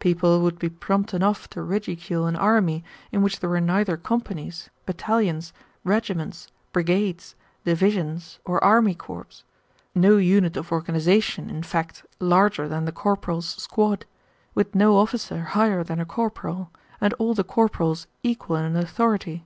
People 0.00 0.40
would 0.40 0.58
be 0.58 0.68
prompt 0.68 1.14
enough 1.14 1.48
to 1.50 1.62
ridicule 1.62 2.26
an 2.26 2.34
army 2.34 2.82
in 3.12 3.22
which 3.22 3.38
there 3.38 3.48
were 3.48 3.60
neither 3.60 3.96
companies, 3.96 4.70
battalions, 4.86 5.52
regiments, 5.84 6.48
brigades, 6.72 7.36
divisions, 7.64 8.40
or 8.44 8.64
army 8.64 8.96
corps 8.96 9.44
no 9.94 10.16
unit 10.16 10.56
of 10.56 10.72
organization, 10.72 11.48
in 11.48 11.62
fact, 11.62 12.04
larger 12.18 12.66
than 12.66 12.86
the 12.86 12.90
corporal's 12.90 13.50
squad, 13.62 14.04
with 14.52 14.74
no 14.74 14.96
officer 14.96 15.42
higher 15.42 15.84
than 15.84 16.00
a 16.00 16.04
corporal, 16.04 16.72
and 17.00 17.14
all 17.20 17.32
the 17.32 17.44
corporals 17.44 18.08
equal 18.24 18.56
in 18.56 18.74
authority. 18.74 19.44